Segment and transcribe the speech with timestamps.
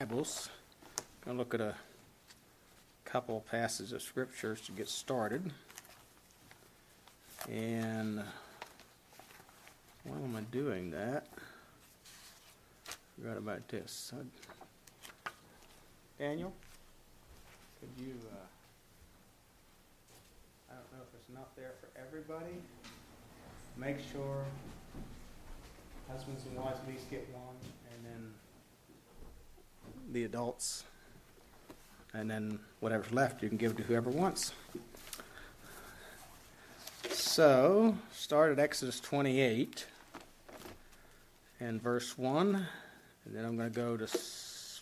[0.00, 0.48] Bibles.
[1.24, 1.74] Going to look at a
[3.04, 5.50] couple passages of scriptures to get started.
[7.50, 8.22] And
[10.04, 11.26] while am I doing that?
[13.16, 14.12] Forgot about this.
[16.16, 16.52] Daniel,
[17.80, 18.14] could you?
[18.30, 18.36] Uh,
[20.70, 22.62] I don't know if it's not there for everybody.
[23.76, 24.44] Make sure
[26.08, 27.56] husbands and wives at least get one,
[27.92, 28.32] and then
[30.12, 30.84] the adults,
[32.14, 34.52] and then whatever's left you can give to whoever wants.
[37.10, 39.86] So, start at Exodus 28
[41.60, 42.66] and verse 1, and
[43.34, 44.08] then I'm going to go to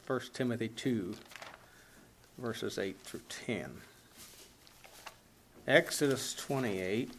[0.06, 1.14] 1 Timothy 2,
[2.38, 3.72] verses 8 through 10.
[5.66, 7.10] Exodus 28.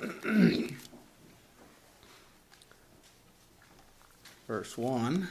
[4.46, 5.28] verse 1.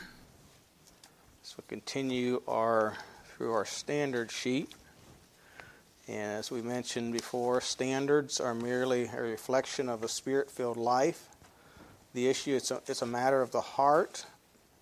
[1.60, 2.96] So continue our
[3.36, 4.72] through our standard sheet.
[6.08, 11.28] And as we mentioned before, standards are merely a reflection of a spirit filled life.
[12.14, 14.26] The issue it's a, it's a matter of the heart,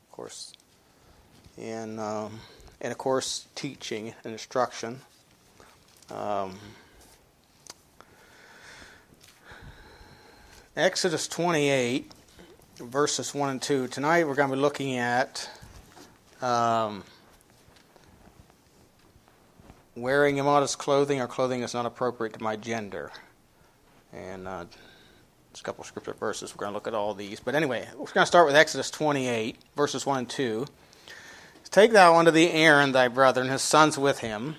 [0.03, 0.53] of course,
[1.57, 2.41] and um,
[2.80, 5.02] and of course teaching and instruction.
[6.11, 6.59] Um,
[10.75, 12.11] Exodus 28,
[12.77, 13.87] verses 1 and 2.
[13.87, 15.49] Tonight we're going to be looking at
[16.41, 17.03] um,
[19.95, 23.11] wearing immodest clothing or clothing that's not appropriate to my gender.
[24.13, 24.65] And uh,
[25.59, 26.55] a couple of scripture verses.
[26.55, 27.39] We're going to look at all these.
[27.39, 30.65] But anyway, we're going to start with Exodus 28, verses 1 and 2.
[31.69, 34.55] Take thou unto thee Aaron thy brother and his sons with him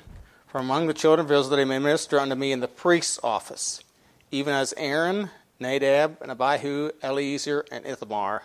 [0.46, 3.18] from among the children of Israel that he may minister unto me in the priest's
[3.22, 3.82] office,
[4.30, 8.42] even as Aaron, Nadab, and Abihu, Eleazar, and Ithamar,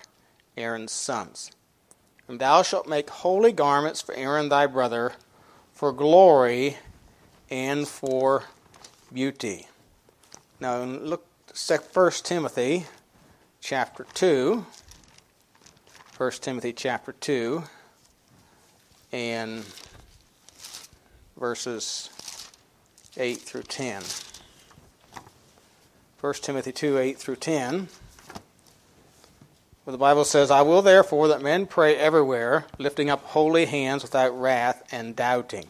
[0.57, 1.51] Aaron's sons.
[2.27, 5.13] And thou shalt make holy garments for Aaron thy brother,
[5.73, 6.77] for glory
[7.49, 8.45] and for
[9.11, 9.67] beauty.
[10.59, 12.85] Now look 1 Timothy
[13.61, 14.65] chapter 2.
[16.17, 17.63] 1 Timothy chapter 2
[19.11, 19.65] and
[21.37, 22.09] verses
[23.17, 24.03] 8 through 10.
[26.21, 27.89] 1 Timothy 2 8 through 10.
[29.85, 34.29] The Bible says, I will therefore that men pray everywhere, lifting up holy hands without
[34.39, 35.65] wrath and doubting.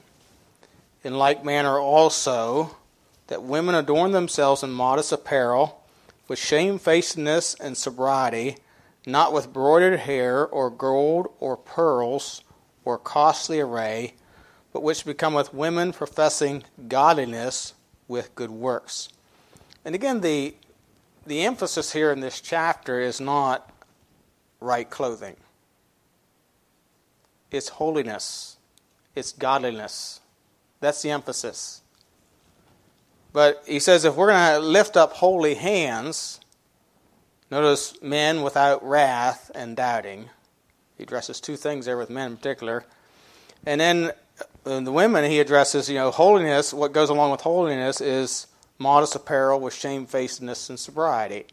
[1.03, 2.77] In like manner also,
[3.27, 5.83] that women adorn themselves in modest apparel,
[6.27, 8.57] with shamefacedness and sobriety,
[9.07, 12.43] not with broidered hair, or gold, or pearls,
[12.85, 14.13] or costly array,
[14.71, 17.73] but which becometh women professing godliness
[18.07, 19.09] with good works.
[19.83, 20.55] And again, the,
[21.25, 23.72] the emphasis here in this chapter is not
[24.63, 25.35] right clothing.
[27.51, 28.57] It's holiness,
[29.15, 30.21] it's godliness.
[30.79, 31.81] That's the emphasis.
[33.31, 36.39] But he says if we're going to lift up holy hands,
[37.49, 40.29] notice men without wrath and doubting.
[40.97, 42.85] He addresses two things there with men in particular.
[43.65, 44.11] And then
[44.65, 46.73] uh, the women, he addresses, you know, holiness.
[46.73, 48.47] What goes along with holiness is
[48.77, 51.45] modest apparel with shamefacedness and sobriety.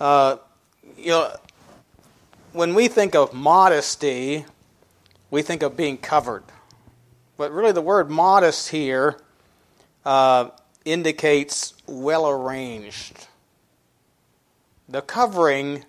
[0.00, 0.36] Uh,
[0.96, 1.34] you know,
[2.52, 4.44] when we think of modesty,
[5.30, 6.44] we think of being covered.
[7.36, 9.18] But really, the word modest here
[10.04, 10.50] uh,
[10.84, 13.26] indicates well arranged.
[14.88, 15.84] The covering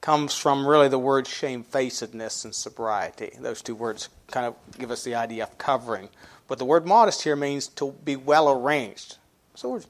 [0.00, 3.32] comes from really the word shamefacedness and sobriety.
[3.40, 6.08] Those two words kind of give us the idea of covering.
[6.46, 9.16] But the word modest here means to be well arranged.
[9.56, 9.80] So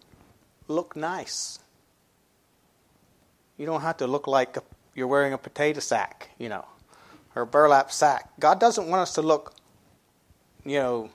[0.68, 1.58] look nice.
[3.58, 4.62] You don't have to look like a
[4.96, 6.64] you're wearing a potato sack, you know,
[7.34, 8.30] or a burlap sack.
[8.40, 9.54] God doesn't want us to look,
[10.64, 11.10] you know,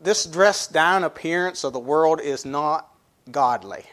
[0.00, 2.88] this dressed down appearance of the world is not
[3.30, 3.84] godly.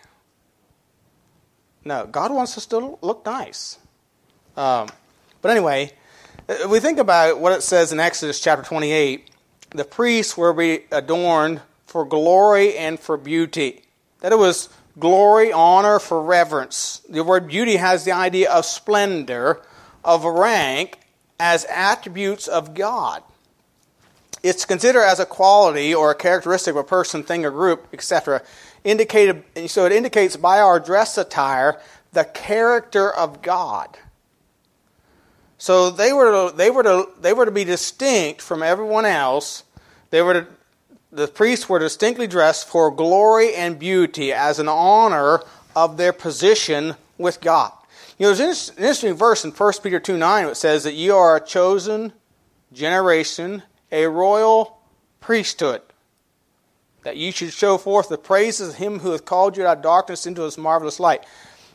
[1.86, 3.80] No, God wants us to look nice.
[4.56, 4.90] Um,
[5.42, 5.92] but anyway,
[6.70, 9.30] we think about what it says in Exodus chapter 28
[9.74, 10.52] the priests were
[10.92, 13.84] adorned for glory and for beauty.
[14.20, 14.70] That it was
[15.00, 17.02] glory, honor, for reverence.
[17.10, 19.62] The word beauty has the idea of splendor,
[20.04, 21.00] of rank,
[21.40, 23.24] as attributes of God.
[24.44, 28.42] It's considered as a quality or a characteristic of a person, thing, or group, etc.
[28.84, 31.80] Indicated, so it indicates by our dress attire
[32.12, 33.98] the character of God.
[35.58, 39.64] So they were to, they were to, they were to be distinct from everyone else.
[40.10, 40.48] They were to
[41.12, 45.42] the priests were distinctly dressed for glory and beauty as an honor
[45.76, 47.72] of their position with God.
[48.18, 51.16] You know, there's an interesting verse in 1 Peter 2 9 that says that you
[51.16, 52.14] are a chosen
[52.72, 54.78] generation, a royal
[55.20, 55.82] priesthood,
[57.04, 59.84] that you should show forth the praises of him who hath called you out of
[59.84, 61.26] darkness into his marvelous light.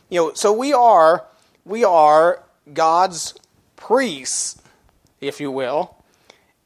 [0.09, 1.25] You know, so we are
[1.65, 2.43] we are
[2.73, 3.33] God's
[3.75, 4.61] priests,
[5.19, 5.96] if you will.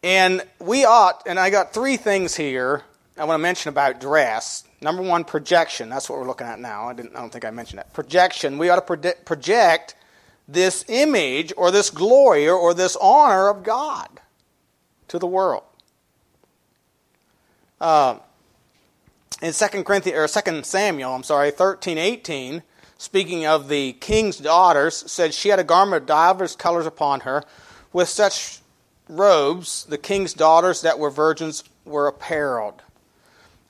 [0.04, 2.84] And we ought, and I got three things here
[3.18, 4.64] I want to mention about dress.
[4.82, 5.90] Number one, projection.
[5.90, 6.88] That's what we're looking at now.
[6.88, 7.94] I, didn't, I don't think I mentioned that.
[7.94, 8.58] Projection.
[8.58, 9.96] We ought to project
[10.48, 14.08] this image or this glory or, or this honor of God
[15.10, 15.64] to the world.
[17.80, 18.18] Uh,
[19.42, 22.64] in 2 Corinthians or 2 Samuel, I'm sorry, 13, 18,
[22.98, 27.44] speaking of the king's daughters, said she had a garment of divers colors upon her.
[27.94, 28.62] With such
[29.12, 32.82] robes, the king's daughters that were virgins were apparelled.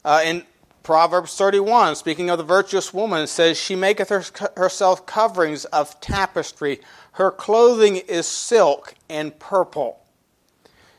[0.06, 0.44] Uh, in
[0.84, 4.24] Proverbs 31, speaking of the virtuous woman, says, She maketh her,
[4.58, 6.80] herself coverings of tapestry.
[7.14, 10.00] Her clothing is silk and purple.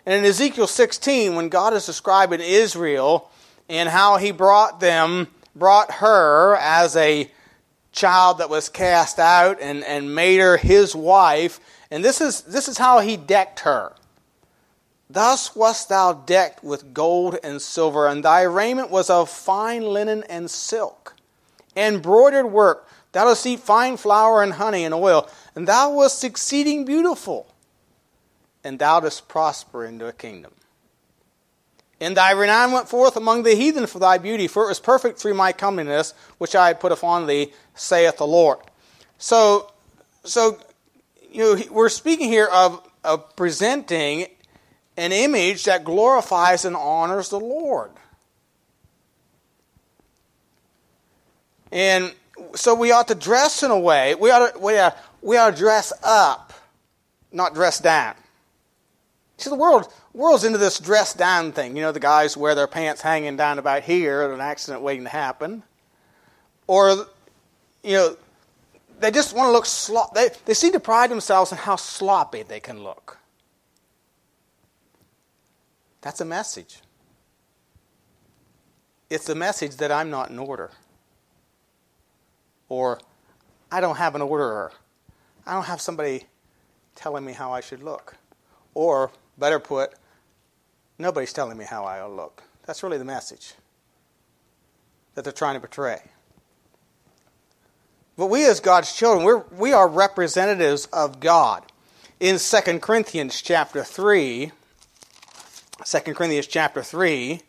[0.04, 3.30] And in Ezekiel 16, when God is describing Israel
[3.68, 7.30] and how he brought them, brought her as a
[7.92, 11.60] child that was cast out and, and made her his wife,
[11.90, 13.92] and this is, this is how he decked her.
[15.12, 20.24] Thus wast thou decked with gold and silver, and thy raiment was of fine linen
[20.30, 21.14] and silk,
[21.76, 22.88] embroidered work.
[23.12, 27.46] Thou dost eat fine flour and honey and oil, and thou wast exceeding beautiful,
[28.64, 30.52] and thou dost prosper into a kingdom.
[32.00, 35.18] And thy renown went forth among the heathen for thy beauty, for it was perfect
[35.18, 38.60] through my comeliness, which I had put upon thee, saith the Lord.
[39.18, 39.70] So,
[40.24, 40.58] so
[41.30, 44.28] you know, we're speaking here of, of presenting
[44.96, 47.90] an image that glorifies and honors the Lord.
[51.70, 52.12] And
[52.54, 55.52] so we ought to dress in a way, we ought to, we ought, we ought
[55.52, 56.52] to dress up,
[57.32, 58.14] not dress down.
[59.38, 61.74] See, the world, world's into this dress down thing.
[61.74, 65.04] You know, the guys wear their pants hanging down about here at an accident waiting
[65.04, 65.62] to happen.
[66.66, 67.06] Or,
[67.82, 68.16] you know,
[69.00, 70.14] they just want to look slop.
[70.14, 73.18] They, they seem to pride themselves in how sloppy they can look.
[76.02, 76.80] That's a message.
[79.08, 80.70] It's a message that I'm not in order.
[82.68, 83.00] Or
[83.70, 84.72] I don't have an orderer.
[85.46, 86.24] I don't have somebody
[86.94, 88.16] telling me how I should look.
[88.74, 89.94] Or, better put,
[90.98, 92.42] nobody's telling me how I look.
[92.66, 93.54] That's really the message
[95.14, 96.00] that they're trying to portray.
[98.16, 101.64] But we, as God's children, we're, we are representatives of God.
[102.20, 104.52] In 2 Corinthians chapter 3,
[105.84, 107.40] 2 Corinthians chapter 3,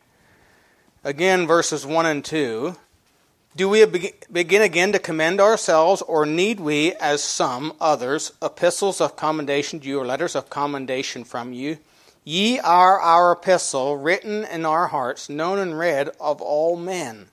[1.04, 2.76] again, verses 1 and 2.
[3.56, 9.16] Do we begin again to commend ourselves, or need we, as some others, epistles of
[9.16, 11.78] commendation to you, or letters of commendation from you?
[12.24, 17.28] Ye are our epistle, written in our hearts, known and read of all men.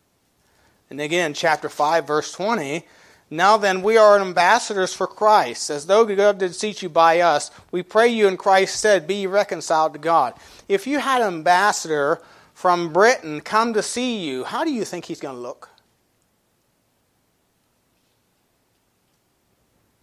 [0.91, 2.85] And again, chapter 5, verse 20.
[3.33, 7.53] Now then, we are ambassadors for Christ, as though God did seat you by us.
[7.71, 10.35] We pray you in Christ's stead, be reconciled to God.
[10.69, 12.21] If you had an ambassador
[12.55, 15.69] from Britain come to see you, how do you think he's going to look?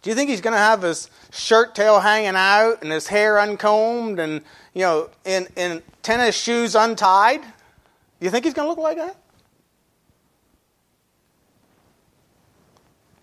[0.00, 3.38] Do you think he's going to have his shirt tail hanging out and his hair
[3.38, 4.40] uncombed and,
[4.72, 7.42] you know, in, in tennis shoes untied?
[7.42, 9.16] Do you think he's going to look like that?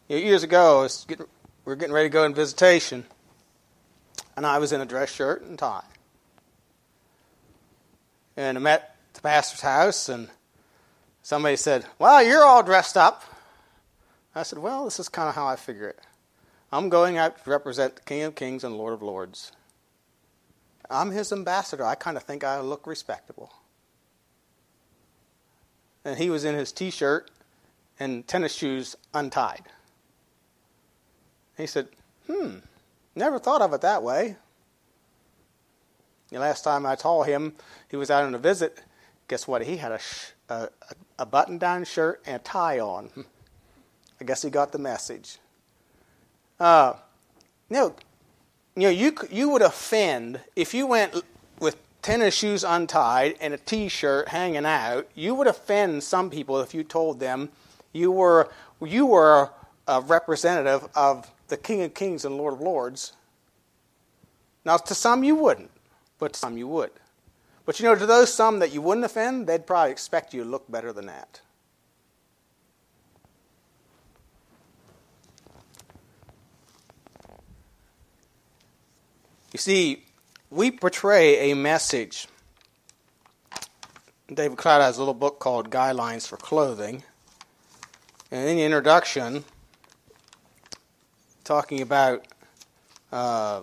[0.08, 1.26] You know, years ago, getting,
[1.66, 3.06] we were getting ready to go on visitation,
[4.38, 5.84] and I was in a dress shirt and tie.
[8.38, 10.30] And I met the pastor's house, and
[11.24, 13.24] somebody said, Well, you're all dressed up.
[14.36, 16.00] I said, Well, this is kind of how I figure it.
[16.72, 19.54] I'm going out to represent the King of Kings and Lord of Lords.
[20.88, 21.84] I'm his ambassador.
[21.84, 23.52] I kind of think I look respectable.
[26.04, 27.32] And he was in his t shirt
[28.00, 29.64] and tennis shoes untied.
[31.58, 31.88] He said,
[32.28, 32.58] Hmm,
[33.16, 34.36] never thought of it that way.
[36.30, 37.54] The last time I saw him,
[37.90, 38.82] he was out on a visit.
[39.28, 39.64] Guess what?
[39.64, 40.70] He had a, sh- a,
[41.20, 43.10] a button down shirt and a tie on.
[44.22, 45.38] I guess he got the message.
[46.60, 46.94] Uh,
[47.70, 47.94] you
[48.76, 51.24] you know, you you would offend if you went
[51.60, 55.08] with tennis shoes untied and a T-shirt hanging out.
[55.16, 57.50] You would offend some people if you told them
[57.94, 58.50] you were
[58.82, 59.52] you were
[59.88, 63.14] a representative of the King of Kings and Lord of Lords.
[64.64, 65.72] Now, to some you wouldn't,
[66.18, 66.92] but to some you would.
[67.66, 70.50] But you know, to those some that you wouldn't offend, they'd probably expect you to
[70.50, 71.42] look better than that.
[79.52, 80.04] You see,
[80.50, 82.28] we portray a message.
[84.28, 87.04] David Cloud has a little book called Guidelines for Clothing.
[88.32, 89.46] And in the introduction,
[91.46, 92.26] talking about
[93.12, 93.62] uh,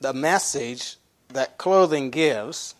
[0.00, 0.96] the message
[1.28, 2.74] that clothing gives,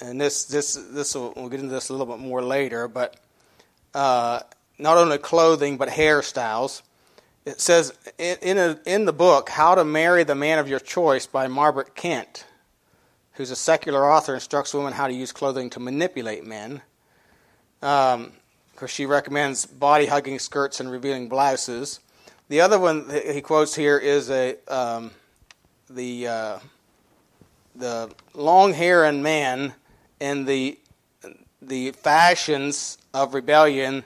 [0.00, 3.16] and this this this will, we'll get into this a little bit more later, but
[3.94, 4.40] uh,
[4.78, 6.82] not only clothing but hairstyles.
[7.46, 10.80] It says in in, a, in the book "How to Marry the Man of Your
[10.80, 12.44] Choice" by Margaret Kent,
[13.32, 16.82] who's a secular author, instructs women how to use clothing to manipulate men.
[17.82, 18.32] Um,
[18.72, 22.00] because she recommends body hugging skirts and revealing blouses.
[22.50, 25.12] The other one he quotes here is a um,
[25.88, 26.58] the uh,
[27.76, 29.74] the long hair and man
[30.20, 30.76] and the
[31.62, 34.02] the fashions of rebellion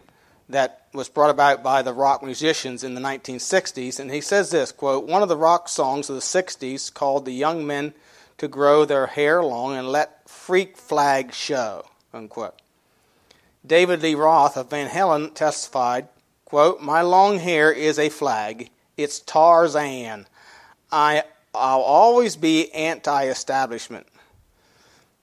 [0.51, 3.99] that was brought about by the rock musicians in the 1960s.
[3.99, 7.33] And he says this quote, One of the rock songs of the 60s called the
[7.33, 7.95] young men
[8.37, 11.87] to grow their hair long and let freak flag show.
[12.13, 12.61] Unquote.
[13.67, 16.09] David Lee Roth of Van Halen testified,
[16.55, 18.71] quote, My long hair is a flag.
[18.97, 20.29] It's Tarzan.
[20.93, 24.07] I, I'll always be anti establishment.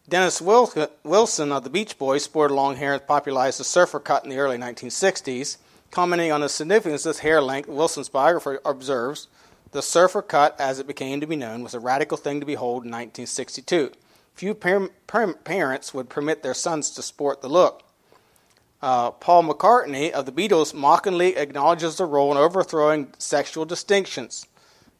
[0.10, 4.30] Dennis Wilson of the Beach Boys sported long hair and popularized the surfer cut in
[4.30, 5.56] the early 1960s.
[5.90, 9.30] Commenting on the significance of this hair length, Wilson's biographer observes
[9.72, 12.84] the surfer cut, as it became to be known, was a radical thing to behold
[12.84, 13.92] in 1962.
[14.34, 17.84] Few par- par- parents would permit their sons to sport the look.
[18.82, 24.48] Uh, Paul McCartney of the Beatles mockingly acknowledges the role in overthrowing sexual distinctions.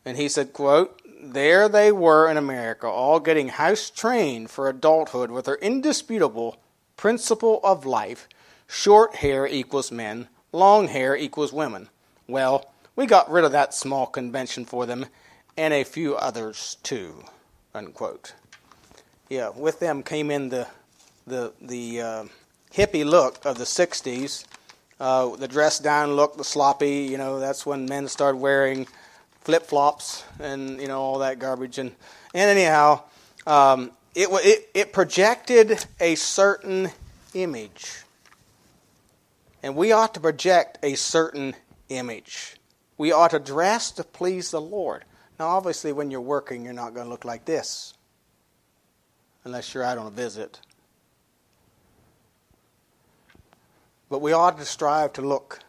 [0.06, 5.32] And he said, quote, there they were in America, all getting house trained for adulthood
[5.32, 6.58] with their indisputable
[6.98, 8.28] principle of life
[8.68, 11.90] short hair equals men, long hair equals women.
[12.28, 15.06] Well, we got rid of that small convention for them
[15.58, 17.24] and a few others too.
[17.74, 18.34] Unquote.
[19.30, 20.68] Yeah, with them came in the
[21.28, 22.24] the the uh,
[22.74, 24.46] hippie look of the '60s,
[25.00, 27.08] uh, the dress down look, the sloppy.
[27.10, 28.88] You know, that's when men started wearing
[29.42, 31.78] flip flops and you know all that garbage.
[31.78, 31.92] And
[32.34, 33.04] and anyhow,
[33.46, 36.90] um, it, it it projected a certain
[37.34, 38.04] image,
[39.64, 41.56] and we ought to project a certain
[41.90, 42.58] image.
[42.98, 45.06] We ought to dress to please the Lord.
[45.40, 47.96] Now, obviously, when you're working, you're not going to look like this,
[49.44, 50.60] unless you're out on a visit.
[54.12, 55.60] But we ought to strive to look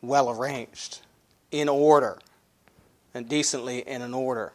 [0.00, 1.00] well arranged,
[1.50, 2.18] in order
[3.14, 4.52] and decently in order,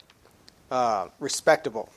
[0.72, 1.90] uh, respectable.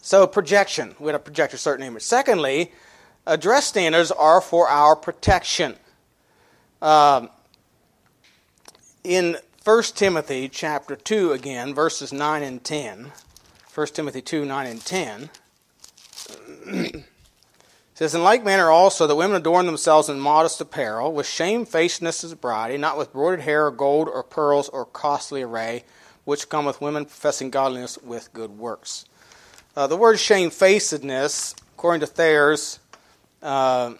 [0.00, 0.94] So, projection.
[0.98, 2.04] We had to project a certain image.
[2.04, 2.72] Secondly,
[3.38, 5.76] dress standards are for our protection.
[6.80, 7.28] Um,
[9.04, 13.12] in 1 Timothy chapter 2 again, verses 9 and 10,
[13.74, 15.30] 1 Timothy 2, 9 and 10,
[17.98, 22.30] says, In like manner also, that women adorn themselves in modest apparel, with shamefacedness as
[22.30, 25.82] a bride, not with broidered hair, or gold, or pearls, or costly array,
[26.24, 29.04] which cometh women professing godliness with good works.
[29.74, 32.78] Uh, the word shamefacedness, according to Thayer's,
[33.42, 33.94] uh,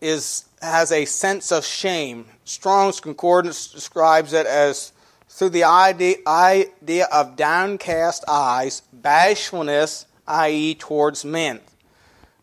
[0.00, 2.24] is has a sense of shame.
[2.44, 4.92] Strong's Concordance describes it as
[5.28, 11.60] through the idea, idea of downcast eyes, bashfulness, i.e., towards men.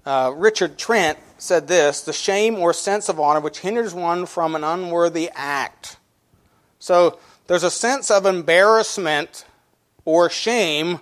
[0.06, 4.56] Uh, Richard Trench said this the shame or sense of honor which hinders one from
[4.56, 5.98] an unworthy act.
[6.80, 9.46] So there's a sense of embarrassment
[10.06, 11.00] or shame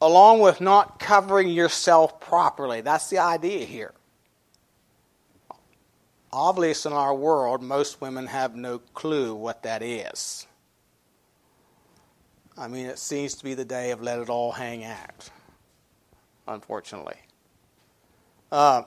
[0.00, 2.80] along with not covering yourself properly.
[2.80, 3.92] That's the idea here.
[6.32, 10.46] Obviously, in our world, most women have no clue what that is.
[12.56, 15.30] I mean, it seems to be the day of let it all hang out,
[16.48, 17.16] unfortunately.
[18.52, 18.82] Uh,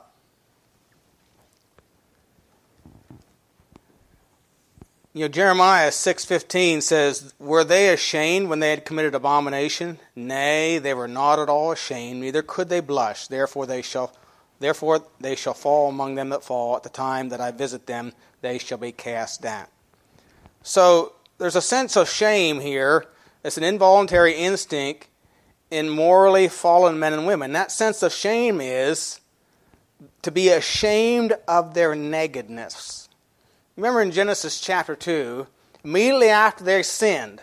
[5.12, 10.00] you know, Jeremiah 6:15 says, "Were they ashamed when they had committed abomination?
[10.15, 13.25] Nay, they were not at all ashamed, neither could they blush.
[13.25, 14.13] Therefore they shall
[14.60, 16.75] therefore they shall fall among them that fall.
[16.75, 19.65] At the time that I visit them, they shall be cast down."
[20.62, 23.07] So, there's a sense of shame here.
[23.43, 25.07] It's an involuntary instinct
[25.72, 27.51] in morally fallen men and women.
[27.53, 29.22] That sense of shame is
[30.22, 33.10] to be ashamed of their nakedness.
[33.75, 35.48] Remember in Genesis chapter 2,
[35.84, 37.42] immediately after they sinned,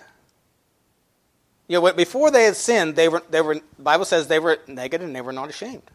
[1.68, 4.58] you know, before they had sinned, they were, they were, the Bible says they were
[4.66, 5.90] naked and they were not ashamed.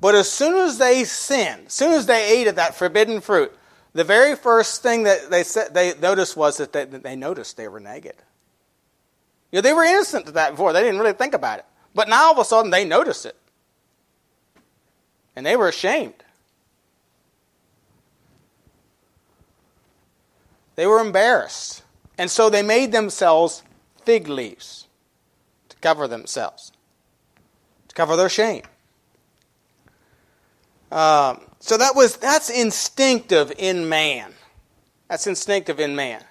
[0.00, 3.52] But as soon as they sinned, as soon as they ate of that forbidden fruit,
[3.92, 7.56] the very first thing that they said, they noticed was that they, that they noticed
[7.56, 8.16] they were naked.
[9.52, 10.72] You know, they were innocent to that before.
[10.72, 11.64] They didn't really think about it.
[11.94, 13.36] But now all of a sudden they noticed it.
[15.36, 16.14] And they were ashamed.
[20.76, 21.82] They were embarrassed.
[22.18, 23.62] And so they made themselves
[24.04, 24.86] fig leaves
[25.68, 26.72] to cover themselves,
[27.88, 28.62] to cover their shame.
[30.92, 34.32] Um, so that was that's instinctive in man.
[35.08, 36.22] That's instinctive in man.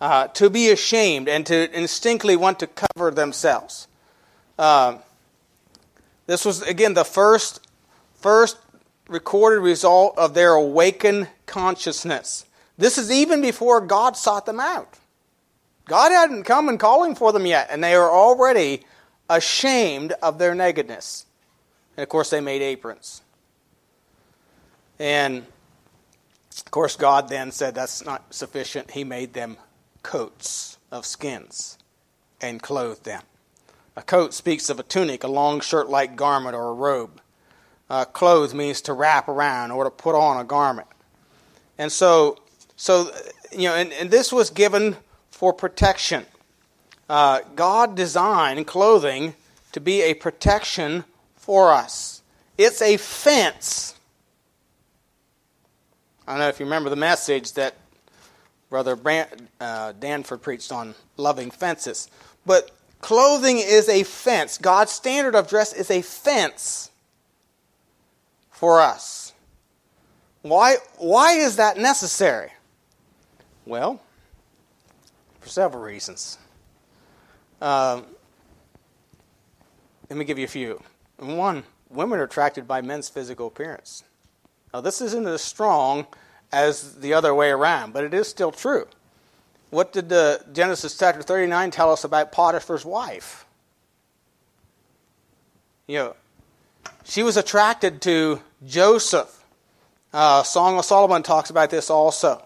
[0.00, 3.86] Uh, to be ashamed and to instinctively want to cover themselves.
[4.58, 4.98] Um,
[6.26, 7.65] this was again the first
[8.26, 8.58] first
[9.08, 12.44] recorded result of their awakened consciousness.
[12.76, 14.98] This is even before God sought them out.
[15.84, 18.82] God hadn't come and calling for them yet, and they were already
[19.30, 21.24] ashamed of their nakedness.
[21.96, 23.22] And of course, they made aprons.
[24.98, 25.46] And
[26.66, 28.90] of course, God then said that's not sufficient.
[28.90, 29.56] He made them
[30.02, 31.78] coats of skins
[32.40, 33.22] and clothed them.
[33.94, 37.20] A coat speaks of a tunic, a long shirt like garment, or a robe.
[37.88, 40.88] Uh, clothes means to wrap around or to put on a garment.
[41.78, 42.38] And so,
[42.76, 43.12] so
[43.52, 44.96] you know, and, and this was given
[45.30, 46.26] for protection.
[47.08, 49.34] Uh, God designed clothing
[49.72, 51.04] to be a protection
[51.36, 52.22] for us.
[52.58, 53.94] It's a fence.
[56.26, 57.74] I don't know if you remember the message that
[58.68, 62.10] Brother Brand, uh, Danford preached on loving fences.
[62.44, 64.58] But clothing is a fence.
[64.58, 66.90] God's standard of dress is a fence
[68.56, 69.34] for us.
[70.40, 72.52] Why, why is that necessary?
[73.66, 74.00] Well,
[75.40, 76.38] for several reasons.
[77.60, 78.00] Uh,
[80.08, 80.82] let me give you a few.
[81.18, 84.04] One, women are attracted by men's physical appearance.
[84.72, 86.06] Now, this isn't as strong
[86.50, 88.86] as the other way around, but it is still true.
[89.68, 93.44] What did uh, Genesis chapter 39 tell us about Potiphar's wife?
[95.86, 96.16] You know,
[97.04, 99.44] she was attracted to Joseph.
[100.12, 102.44] Uh, Song of Solomon talks about this also.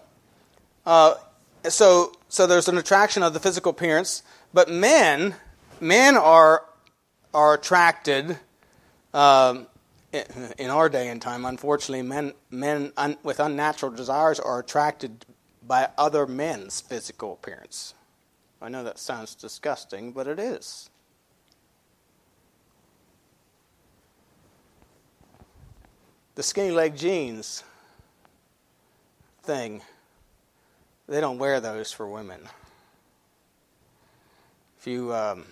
[0.85, 1.15] Uh,
[1.67, 4.23] so so there's an attraction of the physical appearance,
[4.53, 5.35] but men
[5.79, 6.65] men are
[7.33, 8.37] are attracted
[9.13, 9.67] um,
[10.57, 11.45] in our day and time.
[11.45, 15.25] Unfortunately, men men un, with unnatural desires are attracted
[15.65, 17.93] by other men's physical appearance.
[18.61, 20.90] I know that sounds disgusting, but it is.
[26.35, 27.63] The skinny leg jeans
[29.43, 29.81] thing
[31.07, 32.47] they don't wear those for women.
[34.79, 35.43] If you um,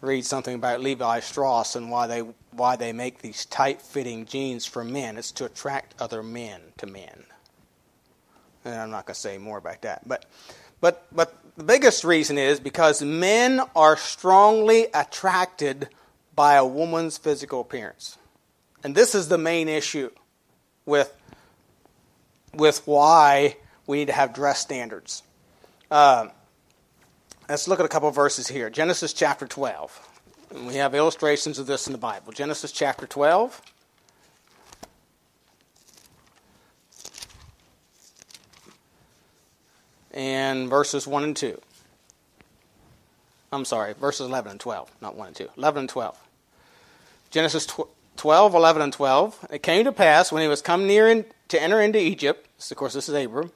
[0.00, 2.20] read something about Levi Strauss and why they
[2.52, 7.24] why they make these tight-fitting jeans for men, it's to attract other men to men.
[8.64, 10.26] And I'm not going to say more about that, but
[10.80, 15.88] but but the biggest reason is because men are strongly attracted
[16.36, 18.16] by a woman's physical appearance.
[18.82, 20.10] And this is the main issue
[20.86, 21.14] with
[22.54, 25.22] with why we need to have dress standards.
[25.90, 26.28] Uh,
[27.48, 28.70] let's look at a couple verses here.
[28.70, 30.08] Genesis chapter 12.
[30.50, 32.32] And we have illustrations of this in the Bible.
[32.32, 33.60] Genesis chapter 12.
[40.12, 41.60] And verses 1 and 2.
[43.52, 45.48] I'm sorry, verses 11 and 12, not 1 and 2.
[45.56, 46.18] 11 and 12.
[47.30, 47.66] Genesis
[48.20, 49.46] 12, 11 and 12.
[49.50, 52.76] It came to pass when he was come near in, to enter into Egypt, of
[52.76, 53.50] course, this is Abram,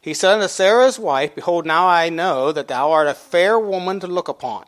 [0.00, 3.58] he said unto Sarah his wife, Behold, now I know that thou art a fair
[3.58, 4.64] woman to look upon.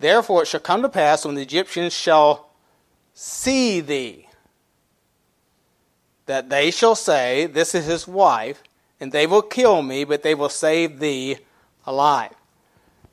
[0.00, 2.50] Therefore it shall come to pass when the Egyptians shall
[3.14, 4.26] see thee,
[6.26, 8.60] that they shall say, This is his wife,
[8.98, 11.38] and they will kill me, but they will save thee
[11.86, 12.34] alive.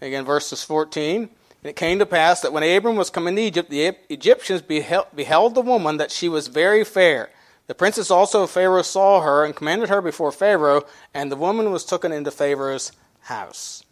[0.02, 1.30] Again, verses 14.
[1.66, 5.08] And it came to pass that when Abram was come into Egypt, the Egyptians beheld,
[5.16, 7.32] beheld the woman that she was very fair.
[7.66, 11.72] The princess also of Pharaoh saw her and commanded her before Pharaoh, and the woman
[11.72, 13.84] was taken into Pharaoh's house.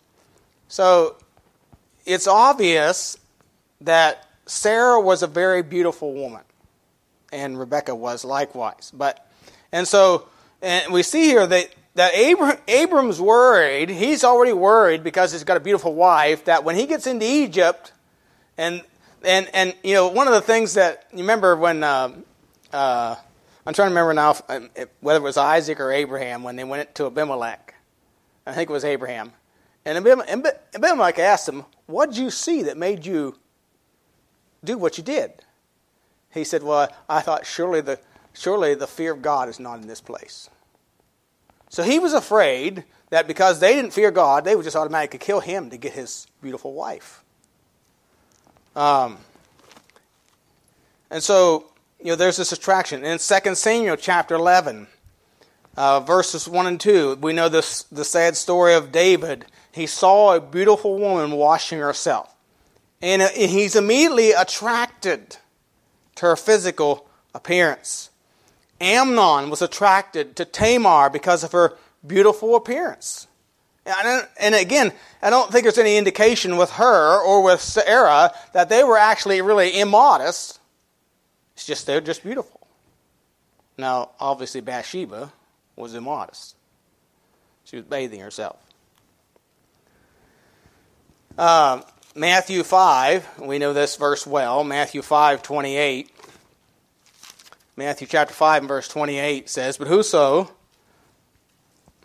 [0.67, 1.15] So
[2.05, 3.17] it's obvious
[3.81, 6.43] that Sarah was a very beautiful woman,
[7.31, 8.91] and Rebecca was likewise.
[8.93, 9.27] But
[9.71, 10.27] and so
[10.61, 13.89] and we see here that that Abram, Abram's worried.
[13.89, 16.45] He's already worried because he's got a beautiful wife.
[16.45, 17.91] That when he gets into Egypt,
[18.57, 18.81] and
[19.23, 21.83] and and you know one of the things that you remember when.
[21.83, 22.13] Uh,
[22.71, 23.15] uh,
[23.65, 26.65] I'm trying to remember now if, um, whether it was Isaac or Abraham when they
[26.65, 27.75] went to Abimelech.
[28.45, 29.31] I think it was Abraham.
[29.85, 33.37] And Abimelech asked him, What did you see that made you
[34.63, 35.31] do what you did?
[36.33, 37.99] He said, Well, I thought surely the,
[38.33, 40.49] surely the fear of God is not in this place.
[41.73, 45.39] So he was afraid that because they didn't fear God, they would just automatically kill
[45.39, 47.23] him to get his beautiful wife.
[48.75, 49.17] Um,
[51.09, 53.03] and so, you know, there's this attraction.
[53.03, 54.85] In 2 Samuel chapter 11,
[55.75, 59.47] uh, verses 1 and 2, we know this, the sad story of David.
[59.71, 62.35] He saw a beautiful woman washing herself.
[63.01, 65.37] And uh, he's immediately attracted
[66.17, 68.11] to her physical appearance.
[68.83, 73.27] Amnon was attracted to Tamar because of her beautiful appearance.
[74.39, 78.83] And again, I don't think there's any indication with her or with Sarah that they
[78.83, 80.59] were actually really immodest.
[81.55, 82.67] It's just they're just beautiful.
[83.77, 85.33] Now, obviously, Bathsheba
[85.75, 86.55] was immodest.
[87.65, 88.57] She was bathing herself.
[91.37, 91.81] Uh,
[92.15, 94.63] Matthew 5, we know this verse well.
[94.63, 96.11] Matthew 5, 28.
[97.75, 100.51] Matthew chapter 5 and verse 28 says, But whoso,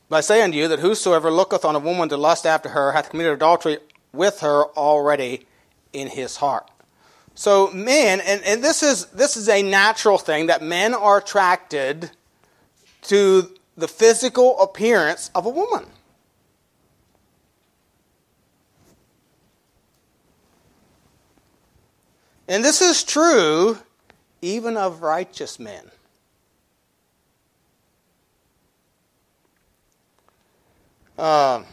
[0.09, 2.93] but I say unto you that whosoever looketh on a woman to lust after her
[2.93, 3.79] hath committed adultery
[4.13, 5.47] with her already
[5.93, 6.71] in his heart.
[7.35, 12.11] So men, and, and this is this is a natural thing that men are attracted
[13.03, 15.87] to the physical appearance of a woman.
[22.49, 23.79] And this is true
[24.41, 25.91] even of righteous men.
[31.19, 31.65] Uh,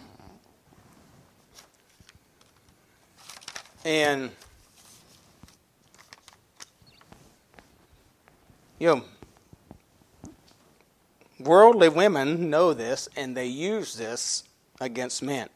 [3.84, 4.32] and
[8.80, 9.04] you know,
[11.40, 14.44] worldly women know this and they use this
[14.82, 15.48] against men.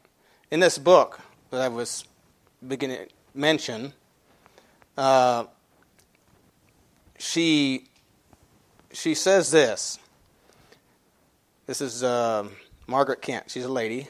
[0.52, 1.20] In this book
[1.50, 2.06] that I was
[2.66, 3.94] beginning to mention,
[4.98, 5.46] uh,
[7.20, 7.86] she
[8.92, 10.00] she says this.
[11.68, 12.48] This is uh,
[12.88, 13.52] Margaret Kent.
[13.52, 14.08] She's a lady.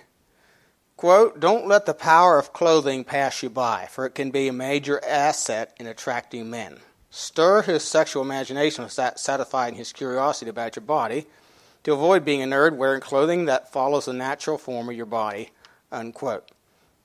[0.95, 4.54] Quote, don't let the power of clothing pass you by, for it can be a
[4.54, 6.78] major asset in attracting men.
[7.10, 11.26] Stir his sexual imagination with satisfying his curiosity about your body
[11.84, 15.50] to avoid being a nerd wearing clothing that follows the natural form of your body.
[15.91, 16.52] Unquote.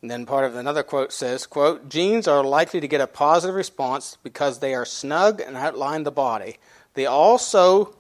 [0.05, 3.55] And then part of another quote says, quote, jeans are likely to get a positive
[3.57, 6.59] response because they are snug and outline the body.
[6.93, 7.97] They also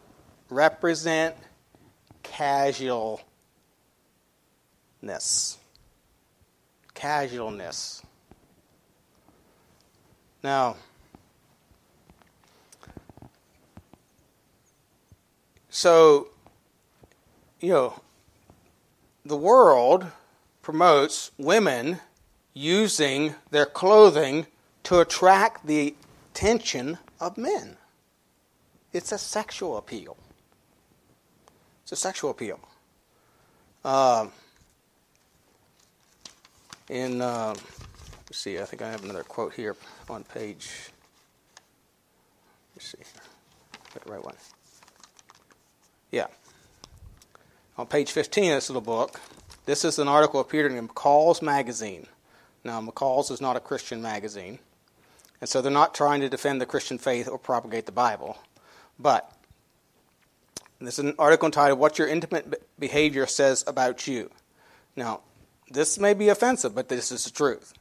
[0.51, 1.35] represent
[2.23, 3.17] casualness.
[6.93, 8.03] Casualness.
[10.43, 10.77] Now,
[15.71, 16.29] so,
[17.61, 18.03] you know,
[19.25, 20.07] the world
[20.65, 22.01] promotes women
[22.55, 24.47] using their clothing
[24.83, 25.95] to attract the
[26.33, 27.77] attention of men.
[28.93, 30.17] It's a sexual appeal.
[31.83, 32.59] It's a sexual appeal.
[33.85, 34.29] Uh,
[36.89, 37.55] in, uh,
[38.27, 39.77] let's see, I think I have another quote here
[40.09, 40.71] on page.
[42.75, 42.99] Let's see.
[43.93, 44.35] Got the right one.
[46.11, 46.27] Yeah.
[47.77, 49.21] On page 15 of this little book,
[49.67, 52.07] this is an article appeared in McCall's magazine.
[52.65, 54.59] Now, McCall's is not a Christian magazine,
[55.41, 58.39] and so they're not trying to defend the Christian faith or propagate the Bible.
[58.99, 59.31] But
[60.81, 64.31] this is an article entitled What Your Intimate Behavior Says About You.
[64.97, 65.21] Now,
[65.71, 67.75] this may be offensive, but this is the truth.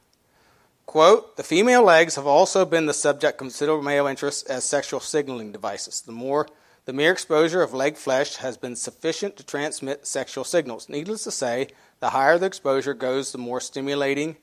[0.86, 5.00] Quote, the female legs have also been the subject of considerable male interest as sexual
[5.00, 6.02] signaling devices.
[6.02, 6.46] The more
[6.84, 10.88] the mere exposure of leg flesh has been sufficient to transmit sexual signals.
[10.88, 11.68] Needless to say,
[12.00, 14.36] the higher the exposure goes, the more stimulating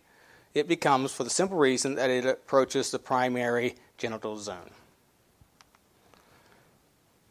[0.53, 4.71] it becomes for the simple reason that it approaches the primary genital zone.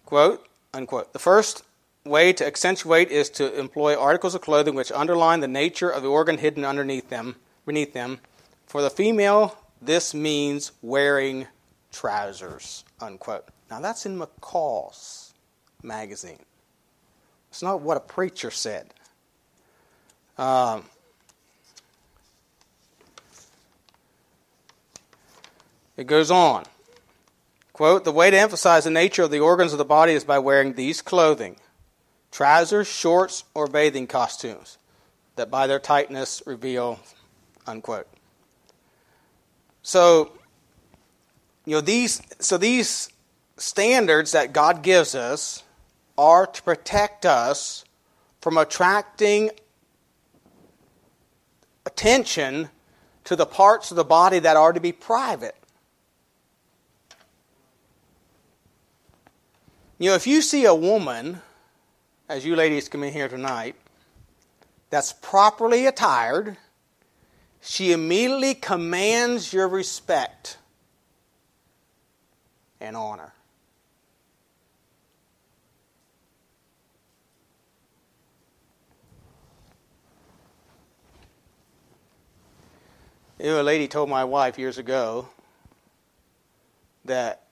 [0.07, 1.13] Quote, unquote.
[1.13, 1.63] The first
[2.05, 6.09] way to accentuate is to employ articles of clothing which underline the nature of the
[6.09, 8.21] organ hidden underneath them, beneath them.
[8.67, 11.47] For the female, this means wearing
[11.93, 13.49] trousers, unquote.
[13.71, 15.33] Now, that's in McCall's
[15.83, 16.45] magazine.
[17.51, 18.93] It's not what a preacher said.
[20.37, 20.85] Um,
[25.97, 26.65] it goes on.
[27.73, 30.39] Quote, the way to emphasize the nature of the organs of the body is by
[30.39, 31.57] wearing these clothing
[32.31, 34.79] trousers, shorts, or bathing costumes
[35.37, 37.01] that by their tightness reveal,
[37.67, 38.07] unquote.
[39.83, 40.33] So,
[41.65, 43.09] you know, these, so these
[43.61, 45.63] standards that God gives us
[46.17, 47.85] are to protect us
[48.41, 49.51] from attracting
[51.85, 52.71] attention
[53.25, 55.57] to the parts of the body that are to be private.
[59.99, 61.43] You know, if you see a woman
[62.29, 63.77] as you ladies come in here tonight,
[64.89, 66.57] that's properly attired,
[67.61, 70.57] she immediately commands your respect
[72.81, 73.35] and honor.
[83.41, 85.27] You know, a lady told my wife years ago
[87.07, 87.45] that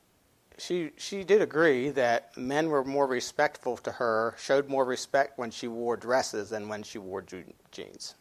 [0.59, 5.51] she she did agree that men were more respectful to her, showed more respect when
[5.51, 7.25] she wore dresses than when she wore
[7.73, 8.15] jeans.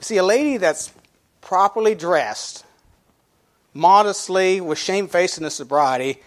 [0.00, 0.92] See, a lady that's
[1.40, 2.66] properly dressed,
[3.72, 6.22] modestly, with shamefacedness and sobriety,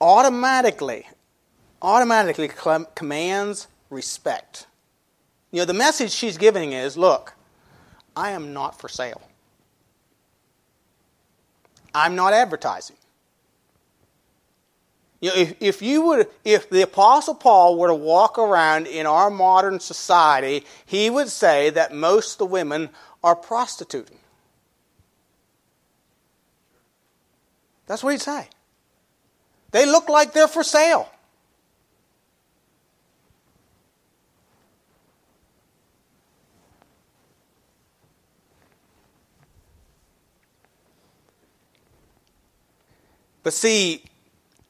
[0.00, 1.06] automatically,
[1.82, 2.48] automatically
[2.94, 4.66] commands respect.
[5.50, 7.34] You know, the message she's giving is look,
[8.14, 9.22] I am not for sale.
[11.94, 12.96] I'm not advertising.
[15.20, 19.04] You know, if, if you would, if the Apostle Paul were to walk around in
[19.06, 22.90] our modern society, he would say that most of the women
[23.24, 24.18] are prostituting.
[27.86, 28.48] That's what he'd say.
[29.72, 31.10] They look like they're for sale.
[43.48, 44.04] But see,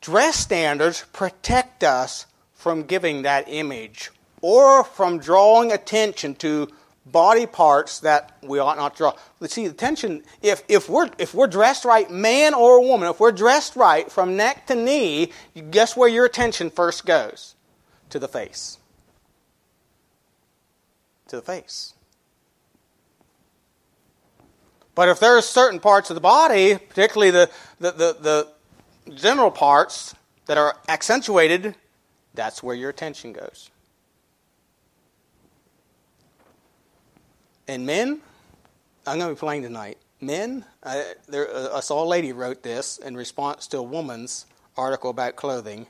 [0.01, 6.69] dress standards protect us from giving that image or from drawing attention to
[7.05, 9.15] body parts that we ought not draw.
[9.41, 13.33] Let's see, attention, if, if, we're, if we're dressed right, man or woman, if we're
[13.33, 15.33] dressed right from neck to knee,
[15.73, 17.57] guess where your attention first goes?
[18.11, 18.79] To the face.
[21.27, 21.95] To the face.
[24.95, 28.49] But if there are certain parts of the body, particularly the, the, the, the
[29.15, 30.15] general parts
[30.47, 31.75] that are accentuated,
[32.35, 33.71] that's where your attention goes.
[37.67, 38.21] And men,
[39.07, 39.99] I'm going to be playing tonight.
[40.21, 45.11] Men, I, there, I saw a lady wrote this in response to a woman's article
[45.11, 45.87] about clothing.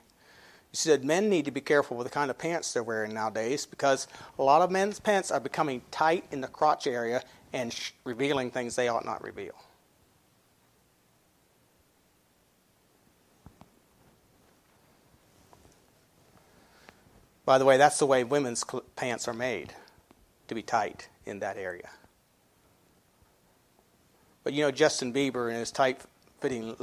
[0.71, 3.65] She said men need to be careful with the kind of pants they're wearing nowadays
[3.65, 7.91] because a lot of men's pants are becoming tight in the crotch area and sh-
[8.03, 9.55] revealing things they ought not reveal.
[17.49, 19.73] By the way, that's the way women's cl- pants are made
[20.49, 21.89] to be tight in that area.
[24.43, 25.99] But you know, Justin Bieber and his tight
[26.41, 26.75] fitting,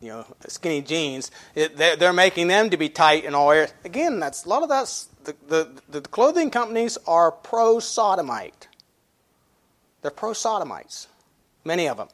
[0.00, 3.72] you know, skinny jeans, it, they're, they're, making them to be tight in all areas.
[3.84, 8.66] Again, that's a lot of that's the, the, the clothing companies are pro sodomite.
[10.02, 11.06] They're pro sodomites,
[11.64, 12.08] many of them.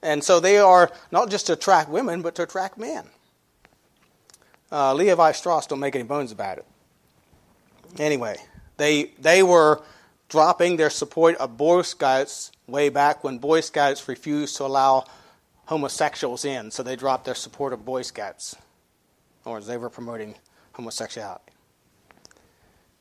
[0.00, 3.06] And so they are not just to attract women, but to attract men.
[4.70, 6.66] Uh, Levi Strauss don't make any bones about it.
[7.98, 8.36] Anyway,
[8.76, 9.82] they they were
[10.28, 15.04] dropping their support of Boy Scouts way back when Boy Scouts refused to allow
[15.66, 18.56] homosexuals in, so they dropped their support of Boy Scouts,
[19.44, 20.34] or they were promoting
[20.72, 21.52] homosexuality.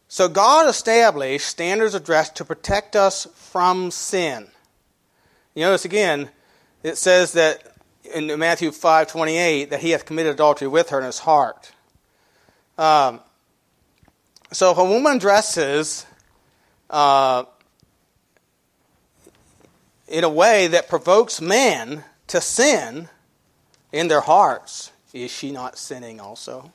[0.07, 4.47] So God established standards of dress to protect us from sin.
[5.55, 6.29] You notice again,
[6.83, 7.75] it says that
[8.13, 11.71] in Matthew 5:28 that he hath committed adultery with her in his heart.
[12.77, 13.21] Um,
[14.51, 16.05] so if a woman dresses
[16.89, 17.43] uh,
[20.07, 23.09] in a way that provokes men to sin
[23.91, 26.71] in their hearts, is she not sinning also?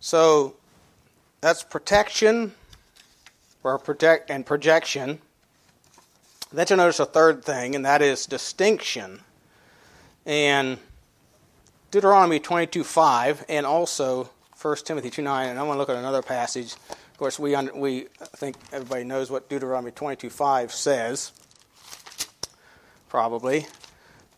[0.00, 0.56] So
[1.40, 2.52] that's protection
[3.62, 5.20] or protect and projection.
[6.52, 9.20] Then you notice a third thing, and that is distinction.
[10.26, 10.78] And
[11.92, 16.72] Deuteronomy 22:5 and also 1 Timothy 2:9 and I want to look at another passage.
[16.90, 21.32] Of course, we we think everybody knows what Deuteronomy 22:5 says.
[23.10, 23.66] Probably.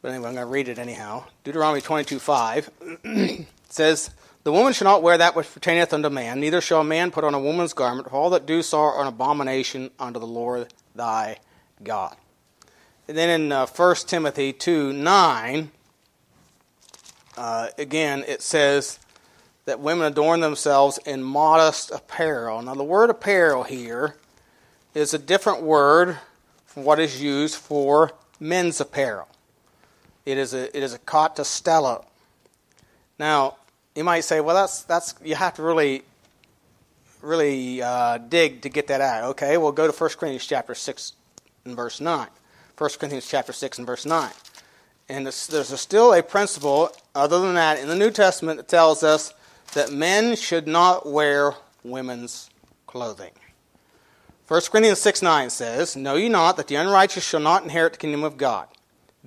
[0.02, 1.26] But anyway, I'm going to read it anyhow.
[1.44, 4.10] Deuteronomy 22:5 says,
[4.42, 7.22] "The woman shall not wear that which pertaineth unto man, neither shall a man put
[7.22, 10.74] on a woman's garment, for all that do so are an abomination unto the Lord
[10.96, 11.38] thy
[11.84, 12.16] God."
[13.06, 15.70] And then in uh, 1 Timothy 2 9,
[17.36, 18.98] uh, again, it says
[19.64, 22.62] that women adorn themselves in modest apparel.
[22.62, 24.16] Now, the word apparel here
[24.94, 26.18] is a different word
[26.66, 29.28] from what is used for men's apparel.
[30.26, 32.04] It is a, it is a katastello.
[33.18, 33.56] Now,
[33.94, 36.02] you might say, well, that's, that's you have to really,
[37.22, 39.24] really uh, dig to get that out.
[39.30, 41.12] Okay, well, go to 1 Corinthians chapter 6
[41.64, 42.28] and verse 9.
[42.76, 44.30] 1 Corinthians chapter 6 and verse 9.
[45.08, 49.34] And there's still a principle, other than that, in the New Testament that tells us
[49.74, 52.48] that men should not wear women's
[52.86, 53.32] clothing.
[54.46, 57.98] 1 Corinthians 6 9 says, Know ye not that the unrighteous shall not inherit the
[57.98, 58.68] kingdom of God?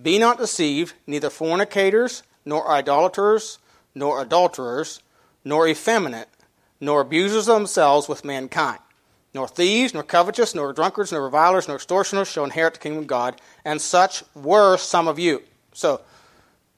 [0.01, 3.59] Be not deceived, neither fornicators, nor idolaters,
[3.93, 5.01] nor adulterers,
[5.43, 6.29] nor effeminate,
[6.79, 8.79] nor abusers of themselves with mankind,
[9.33, 13.07] nor thieves, nor covetous, nor drunkards, nor revilers, nor extortioners shall inherit the kingdom of
[13.07, 15.41] God, and such were some of you.
[15.77, 16.01] So,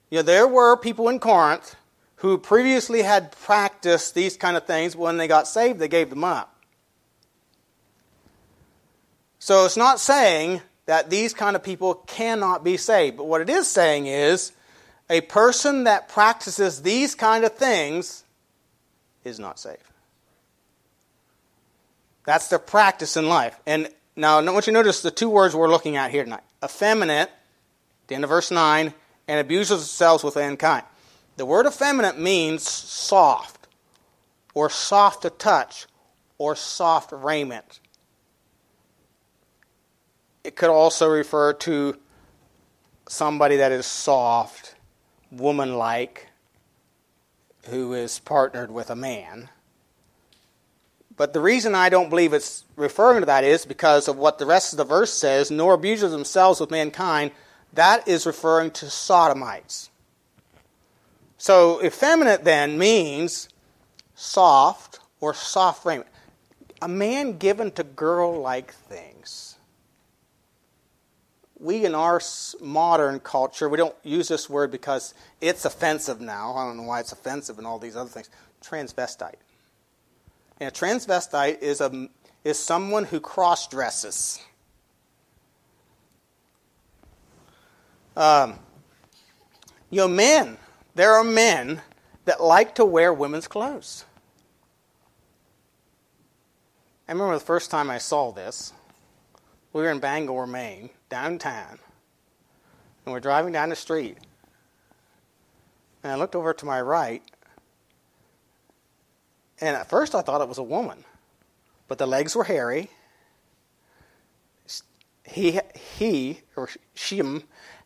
[0.10, 1.78] you know, there were people in Corinth
[2.18, 4.94] who previously had practiced these kind of things.
[4.94, 6.54] When they got saved, they gave them up.
[9.40, 13.16] So it's not saying that these kind of people cannot be saved.
[13.16, 14.52] But what it is saying is
[15.10, 18.26] a person that practices these kind of things
[19.24, 19.80] is not saved.
[22.26, 23.58] That's their practice in life.
[23.66, 26.44] And now I want you to notice the two words we're looking at here tonight.
[26.62, 27.32] Effeminate,
[28.10, 28.93] the end of verse 9,
[29.28, 30.84] and abuses themselves with mankind.
[31.38, 33.67] The word effeminate means soft,
[34.54, 35.88] or soft to touch,
[36.38, 37.80] or soft raiment.
[40.43, 41.98] It could also refer to
[43.08, 44.76] somebody that is soft,
[45.32, 46.28] woman like,
[47.65, 49.50] who is partnered with a man.
[51.15, 54.45] But the reason I don't believe it's referring to that is because of what the
[54.45, 57.32] rest of the verse says, nor abuses themselves with mankind.
[57.73, 59.89] That is referring to sodomites.
[61.38, 63.49] So, effeminate then means
[64.15, 66.10] soft or soft raiment.
[66.82, 69.49] A man given to girl like things
[71.60, 72.21] we in our
[72.62, 76.55] modern culture, we don't use this word because it's offensive now.
[76.55, 78.29] I don't know why it's offensive and all these other things.
[78.63, 79.36] Transvestite.
[80.60, 82.10] And a transvestite is, a,
[82.43, 84.39] is someone who cross dresses.
[88.19, 88.60] Um,
[89.89, 90.58] you know, men,
[90.93, 91.82] there are men
[92.25, 94.03] that like to wear women's clothes.
[97.08, 98.73] I remember the first time I saw this.
[99.71, 101.79] We were in Bangor, Maine downtown,
[103.05, 104.17] and we're driving down the street.
[106.03, 107.23] And I looked over to my right,
[109.62, 111.05] and at first I thought it was a woman,
[111.88, 112.89] but the legs were hairy.
[115.23, 115.62] He,
[115.95, 117.21] he or she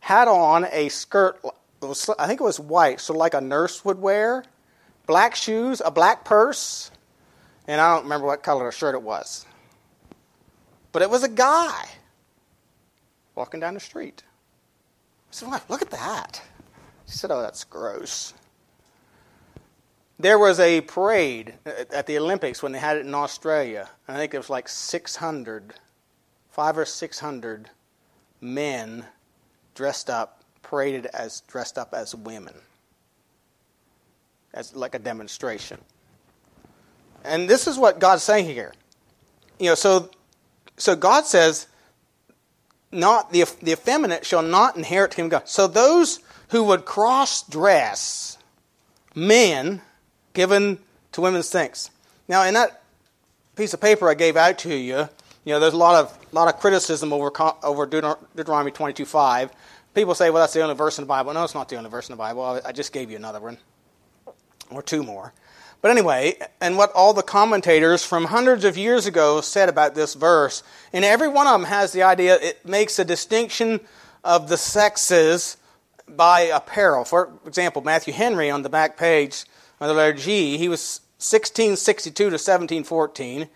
[0.04, 1.40] had on a skirt,
[2.18, 4.44] I think it was white, so like a nurse would wear,
[5.06, 6.90] black shoes, a black purse,
[7.66, 9.46] and I don't remember what color of shirt it was.
[10.92, 11.88] But it was a guy
[13.34, 14.22] walking down the street.
[15.30, 16.42] I said, look at that.
[17.06, 18.34] She said, oh, that's gross.
[20.18, 23.88] There was a parade at the Olympics when they had it in Australia.
[24.06, 25.72] I think it was like 600,
[26.50, 27.70] five or 600
[28.42, 29.06] men
[29.74, 32.54] dressed up, paraded as dressed up as women,
[34.52, 35.80] as like a demonstration.
[37.24, 38.72] And this is what God's saying here.
[39.58, 40.10] You know, so
[40.76, 41.66] so God says
[42.90, 45.48] not the, the effeminate shall not inherit the kingdom of God.
[45.48, 48.38] So those who would cross dress
[49.14, 49.80] men
[50.32, 50.78] given
[51.12, 51.90] to women's things.
[52.28, 52.82] Now in that
[53.56, 55.08] piece of paper I gave out to you,
[55.44, 57.30] you know, there's a lot of lot of criticism over
[57.62, 59.50] over Deuteronomy 22:5.
[59.94, 61.32] People say, well, that's the only verse in the Bible.
[61.32, 62.60] No, it's not the only verse in the Bible.
[62.64, 63.58] I just gave you another one,
[64.70, 65.32] or two more.
[65.82, 70.14] But anyway, and what all the commentators from hundreds of years ago said about this
[70.14, 73.80] verse, and every one of them has the idea it makes a distinction
[74.24, 75.58] of the sexes
[76.08, 77.04] by apparel.
[77.04, 79.44] For example, Matthew Henry on the back page
[79.80, 83.48] on the letter G, he was 1662 to 1714.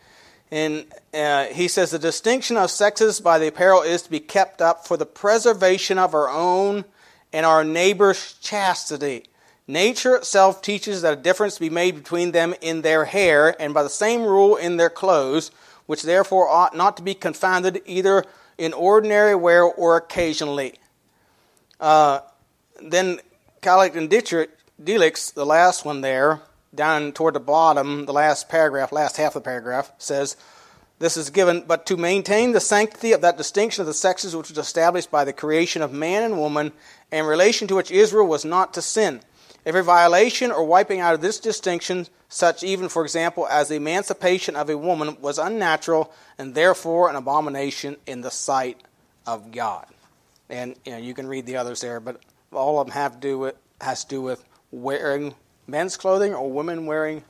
[0.50, 4.62] And uh, he says the distinction of sexes by the apparel is to be kept
[4.62, 6.84] up for the preservation of our own
[7.32, 9.24] and our neighbor's chastity.
[9.66, 13.82] Nature itself teaches that a difference be made between them in their hair, and by
[13.82, 15.50] the same rule in their clothes,
[15.84, 18.24] which therefore ought not to be confounded either
[18.56, 20.74] in ordinary wear or occasionally.
[21.78, 22.20] Uh,
[22.82, 23.20] then
[23.60, 26.40] Keil and Delitzsch, the last one there,
[26.78, 30.36] down toward the bottom, the last paragraph, last half of the paragraph, says,
[30.98, 34.48] This is given, but to maintain the sanctity of that distinction of the sexes which
[34.48, 36.72] was established by the creation of man and woman,
[37.12, 39.20] in relation to which Israel was not to sin.
[39.66, 44.56] Every violation or wiping out of this distinction, such even, for example, as the emancipation
[44.56, 48.80] of a woman, was unnatural and therefore an abomination in the sight
[49.26, 49.84] of God.
[50.48, 52.22] And you know, you can read the others there, but
[52.52, 55.34] all of them have to do with has to do with wearing
[55.68, 57.22] men's clothing or women wearing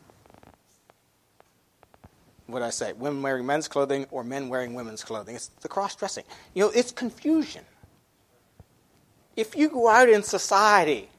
[2.47, 5.37] what I say, women wearing men's clothing or men wearing women's clothing.
[5.37, 6.25] It's the cross dressing.
[6.55, 7.63] You know, it's confusion.
[9.37, 11.11] If you go out in society,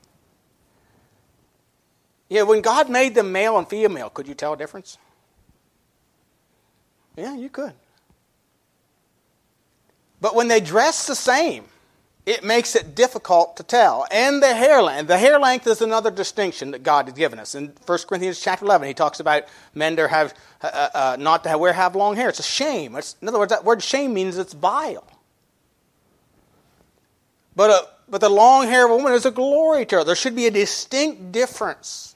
[2.29, 4.97] yeah, when God made them male and female, could you tell a difference?
[7.15, 7.73] Yeah, you could.
[10.19, 11.65] But when they dress the same,
[12.25, 14.05] it makes it difficult to tell.
[14.11, 15.07] And the hair length.
[15.07, 17.55] The hair length is another distinction that God has given us.
[17.55, 19.43] In 1 Corinthians chapter 11, he talks about
[19.73, 22.29] men to have, uh, uh, uh, not to have, wear have long hair.
[22.29, 22.95] It's a shame.
[22.95, 25.07] It's, in other words, that word shame means it's vile.
[27.55, 30.03] But, but the long hair of a woman is a glory to her.
[30.03, 32.15] There should be a distinct difference.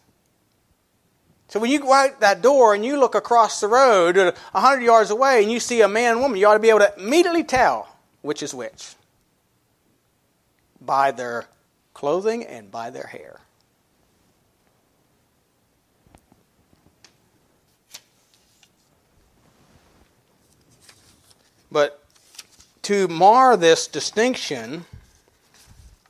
[1.47, 5.11] So when you go out that door and you look across the road 100 yards
[5.11, 7.43] away and you see a man and woman, you ought to be able to immediately
[7.43, 7.87] tell
[8.21, 8.95] which is which
[10.85, 11.45] by their
[11.93, 13.39] clothing and by their hair.
[21.71, 22.03] But
[22.83, 24.85] to mar this distinction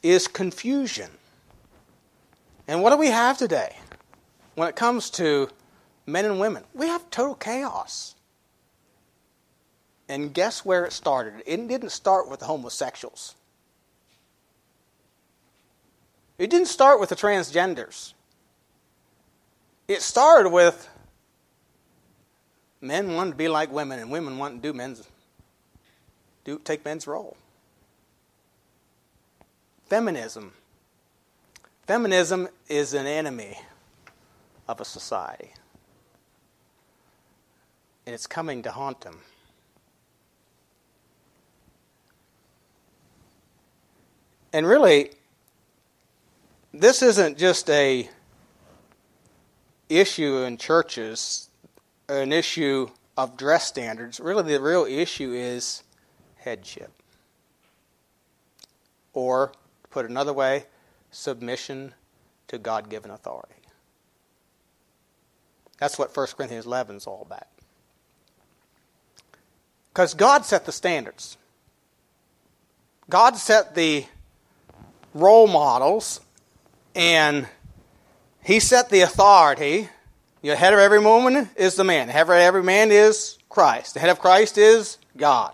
[0.01, 1.09] is confusion.
[2.67, 3.77] And what do we have today?
[4.55, 5.49] when it comes to
[6.05, 8.15] men and women, we have total chaos.
[10.07, 11.41] And guess where it started?
[11.45, 13.35] It didn't start with the homosexuals.
[16.37, 18.13] It didn't start with the transgenders.
[19.87, 20.89] It started with
[22.81, 25.07] men wanting to be like women and women wanting to do men's
[26.43, 27.37] do take men's role.
[29.85, 30.53] Feminism.
[31.87, 33.57] Feminism is an enemy
[34.67, 35.53] of a society.
[38.05, 39.19] And it's coming to haunt them.
[44.51, 45.11] And really,
[46.73, 48.09] this isn't just a
[49.89, 51.49] issue in churches,
[52.09, 54.19] an issue of dress standards.
[54.19, 55.83] Really, the real issue is
[56.37, 56.91] headship.
[59.13, 59.51] Or,
[59.91, 60.65] put another way,
[61.11, 61.93] submission
[62.47, 63.53] to God given authority.
[65.77, 67.47] That's what 1 Corinthians 11 is all about.
[69.89, 71.37] Because God set the standards.
[73.09, 74.05] God set the
[75.13, 76.19] role models
[76.95, 77.47] and
[78.43, 79.89] He set the authority.
[80.41, 82.07] The head of every woman is the man.
[82.07, 83.93] The head of every man is Christ.
[83.93, 85.53] The head of Christ is God.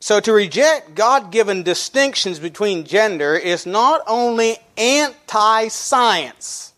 [0.00, 6.70] So to reject God given distinctions between gender is not only anti science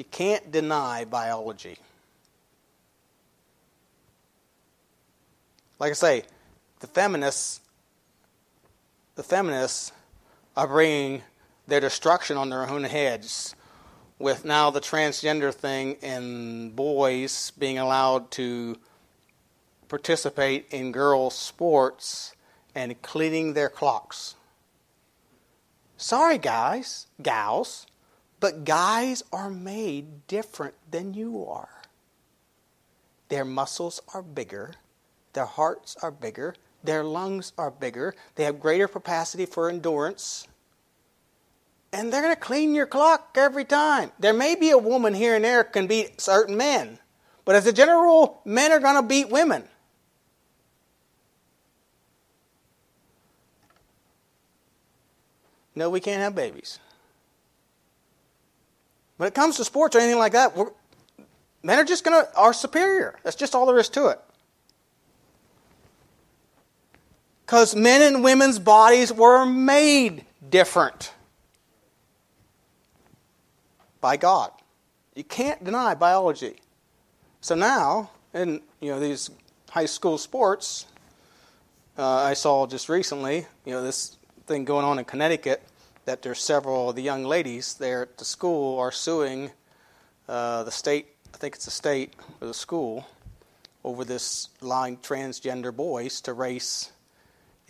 [0.00, 1.76] you can't deny biology.
[5.78, 6.22] Like I say,
[6.78, 7.60] the feminists,
[9.20, 9.92] the feminists
[10.56, 11.20] are bringing
[11.66, 13.54] their destruction on their own heads
[14.18, 18.78] with now the transgender thing and boys being allowed to
[19.88, 22.34] participate in girls' sports
[22.74, 24.36] and cleaning their clocks.
[25.98, 27.86] Sorry, guys, gals,
[28.40, 31.82] but guys are made different than you are.
[33.28, 34.76] Their muscles are bigger,
[35.34, 40.46] their hearts are bigger, their lungs are bigger, they have greater capacity for endurance.
[41.92, 44.12] And they're going to clean your clock every time.
[44.18, 46.98] There may be a woman here and there can beat certain men,
[47.44, 49.64] but as a general rule, men are going to beat women.
[55.74, 56.78] No, we can't have babies.
[59.16, 60.56] When it comes to sports or anything like that,
[61.62, 63.18] men are just going to are superior.
[63.22, 64.20] That's just all there is to it.
[67.50, 71.12] Because men and women's bodies were made different
[74.00, 74.52] by God.
[75.16, 76.60] You can't deny biology.
[77.40, 79.30] So now, in you know these
[79.68, 80.86] high school sports,
[81.98, 85.60] uh, I saw just recently, you know, this thing going on in Connecticut
[86.04, 89.50] that there's several of the young ladies there at the school are suing
[90.28, 93.08] uh, the state, I think it's the state or the school,
[93.82, 96.92] over this allowing transgender boys to race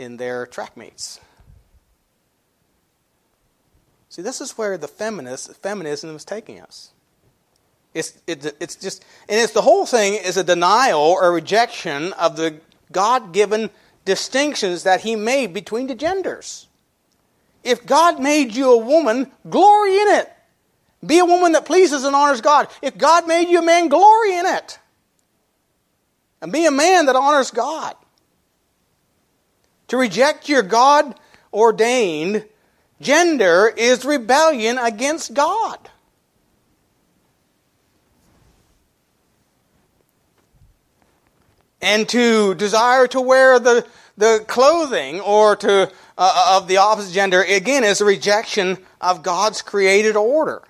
[0.01, 1.21] in their track meets.
[4.09, 6.91] See, this is where the feminist, feminism is taking us.
[7.93, 12.37] It's, it, it's just, and it's the whole thing is a denial or rejection of
[12.37, 13.71] the God given
[14.05, 16.67] distinctions that He made between the genders.
[17.63, 20.33] If God made you a woman, glory in it.
[21.05, 22.69] Be a woman that pleases and honors God.
[22.83, 24.79] If God made you a man, glory in it.
[26.41, 27.95] And be a man that honors God.
[29.91, 31.19] To reject your God
[31.53, 32.47] ordained
[33.01, 35.79] gender is rebellion against God.
[41.83, 43.85] And to desire to wear the
[44.17, 49.61] the clothing or to uh, of the opposite gender again is a rejection of God's
[49.61, 50.63] created order.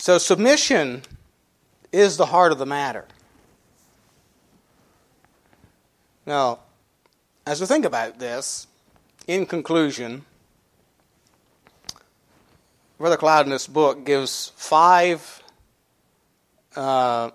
[0.00, 1.02] So submission
[1.92, 3.04] is the heart of the matter.
[6.24, 6.60] Now,
[7.46, 8.66] as we think about this,
[9.26, 10.24] in conclusion,
[12.96, 15.42] Brother Cloud in this book gives five
[16.74, 17.32] uh,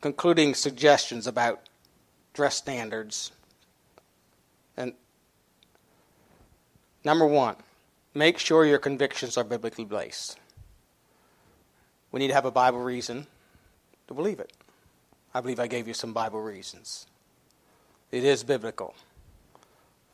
[0.00, 1.62] concluding suggestions about
[2.32, 3.32] dress standards.
[4.76, 4.92] And
[7.04, 7.56] number one,
[8.14, 10.38] make sure your convictions are biblically based.
[12.12, 13.26] We need to have a Bible reason
[14.08, 14.52] to believe it.
[15.34, 17.06] I believe I gave you some Bible reasons.
[18.10, 18.94] It is biblical.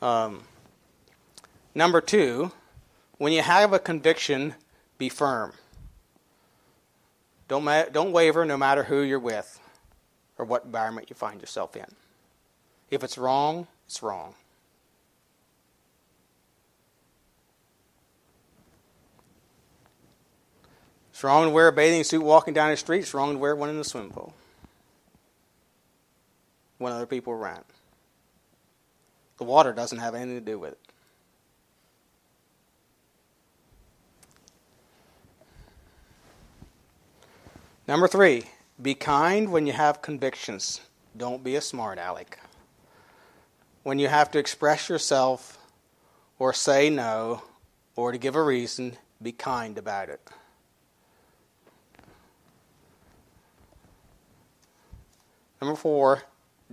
[0.01, 0.43] Um,
[1.75, 2.51] number two,
[3.19, 4.55] when you have a conviction,
[4.99, 5.53] be firm.
[7.47, 9.61] Don't, ma- don't waver no matter who you're with
[10.39, 11.87] or what environment you find yourself in.
[12.91, 14.35] If it's wrong, it's wrong.
[21.23, 22.99] It's wrong to wear a bathing suit walking down the street.
[22.99, 24.35] It's wrong to wear one in the swimming pool
[26.79, 27.63] when other people are around.
[29.39, 30.79] The water doesn't have anything to do with it.
[37.87, 38.47] Number three,
[38.83, 40.81] be kind when you have convictions.
[41.17, 42.41] Don't be a smart aleck.
[43.85, 45.57] When you have to express yourself
[46.41, 47.45] or say no
[47.95, 50.29] or to give a reason, be kind about it.
[55.63, 56.21] Number four,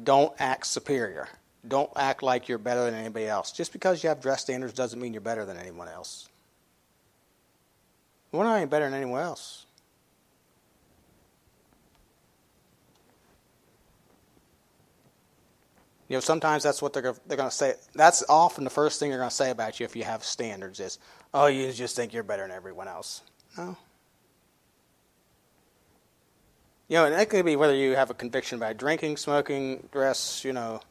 [0.04, 1.30] don't act superior.
[1.68, 3.52] Don't act like you're better than anybody else.
[3.52, 6.28] Just because you have dress standards doesn't mean you're better than anyone else.
[8.32, 9.68] We're not any better than anyone else.
[16.08, 17.76] You know, sometimes that's what they're they're going to say.
[17.94, 20.80] That's often the first thing they're going to say about you if you have standards
[20.80, 20.98] is,
[21.32, 23.22] "Oh, you just think you're better than everyone else."
[23.56, 23.78] No,
[26.90, 30.44] You know, and that could be whether you have a conviction about drinking, smoking, dress,
[30.44, 30.82] you know,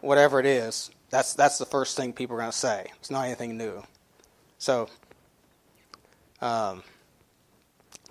[0.00, 0.90] whatever it is.
[1.10, 2.88] That's that's the first thing people are going to say.
[2.98, 3.84] It's not anything new.
[4.58, 4.88] So,
[6.42, 6.82] um,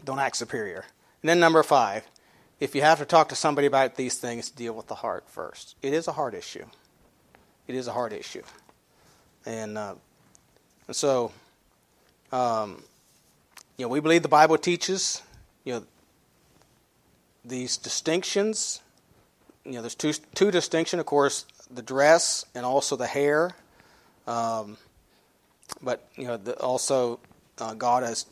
[0.06, 0.86] don't act superior.
[1.22, 2.08] And then number five,
[2.62, 5.76] if you have to talk to somebody about these things, deal with the heart first.
[5.82, 6.66] It is a heart issue.
[7.68, 8.44] It is a heart issue,
[9.46, 9.96] and uh,
[10.88, 11.34] and so,
[12.32, 12.82] um,
[13.76, 15.22] you know, we believe the Bible teaches,
[15.66, 15.84] you know
[17.48, 18.82] these distinctions.
[19.66, 23.52] You know, there's two two distinction, of course, the dress and also the hair.
[24.26, 24.78] Um,
[25.82, 27.20] but you know, the, also
[27.60, 28.26] uh, God has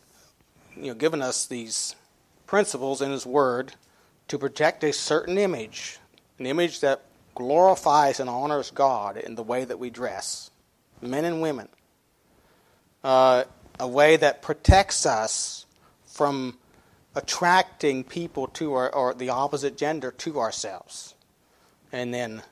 [0.76, 1.96] you know given us these
[2.48, 3.74] principles in His Word
[4.28, 6.00] to protect a certain image,
[6.40, 7.02] an image that
[7.36, 10.50] glorifies and honors God in the way that we dress,
[11.02, 11.68] men and women.
[13.04, 13.44] Uh,
[13.80, 15.66] a way that protects us
[16.08, 16.58] from
[17.16, 21.16] attracting people to our, or the opposite gender to ourselves.
[21.92, 22.44] And then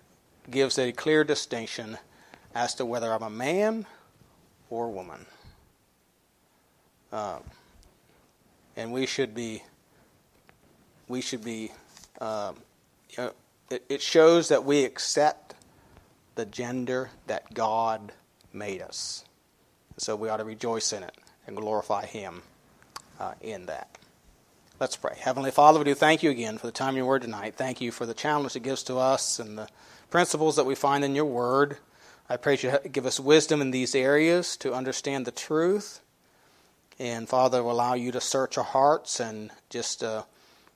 [0.49, 1.97] gives a clear distinction
[2.55, 3.85] as to whether I'm a man
[4.69, 5.25] or a woman.
[7.11, 7.39] Uh,
[8.75, 9.63] and we should be,
[11.07, 11.71] we should be,
[12.19, 12.55] um,
[13.09, 13.33] you know,
[13.69, 15.55] it, it shows that we accept
[16.35, 18.11] the gender that God
[18.51, 19.25] made us.
[19.97, 22.41] So we ought to rejoice in it and glorify Him
[23.19, 23.97] uh, in that.
[24.83, 25.15] Let's pray.
[25.17, 27.55] Heavenly Father, we do thank you again for the time your word tonight.
[27.55, 29.69] Thank you for the challenge it gives to us and the
[30.09, 31.77] principles that we find in your word.
[32.27, 36.01] I pray you give us wisdom in these areas to understand the truth.
[36.99, 40.23] And Father, allow you to search our hearts and just uh,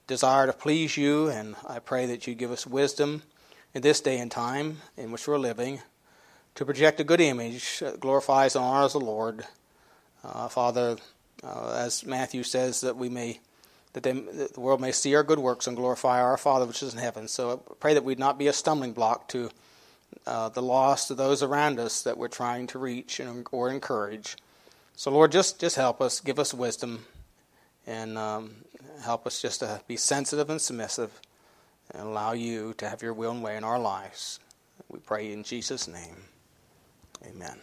[0.07, 1.27] desire to please you.
[1.27, 3.23] And I pray that you give us wisdom
[3.73, 5.81] in this day and time in which we're living
[6.55, 9.45] to project a good image that glorifies and honors the Lord.
[10.23, 10.95] Uh, Father,
[11.43, 13.41] uh, as Matthew says, that we may
[13.93, 16.83] that, they, that the world may see our good works and glorify our Father which
[16.83, 17.27] is in heaven.
[17.27, 19.49] So I pray that we'd not be a stumbling block to
[20.25, 24.35] uh, the lost of those around us that we're trying to reach and, or encourage.
[24.95, 27.05] So Lord, just just help us, give us wisdom,
[27.85, 28.55] and um,
[29.03, 31.21] help us just to be sensitive and submissive,
[31.91, 34.39] and allow you to have your will and way in our lives.
[34.89, 36.15] We pray in Jesus' name.
[37.25, 37.57] Amen.